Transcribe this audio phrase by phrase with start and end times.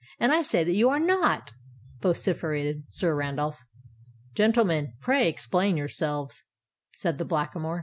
[0.19, 1.53] "And I say that you are not!"
[1.99, 3.59] vociferated Sir Randolph.
[4.33, 6.43] "Gentlemen, pray explain yourselves,"
[6.95, 7.79] said the Blackamoor.